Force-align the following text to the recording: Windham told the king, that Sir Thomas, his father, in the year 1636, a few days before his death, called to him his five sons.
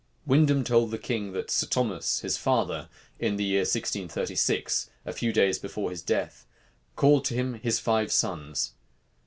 Windham 0.25 0.63
told 0.63 0.89
the 0.89 0.97
king, 0.97 1.31
that 1.33 1.51
Sir 1.51 1.67
Thomas, 1.67 2.21
his 2.21 2.35
father, 2.35 2.89
in 3.19 3.35
the 3.35 3.43
year 3.43 3.59
1636, 3.61 4.89
a 5.05 5.13
few 5.13 5.31
days 5.31 5.59
before 5.59 5.91
his 5.91 6.01
death, 6.01 6.47
called 6.95 7.23
to 7.25 7.35
him 7.35 7.53
his 7.53 7.77
five 7.77 8.11
sons. 8.11 8.73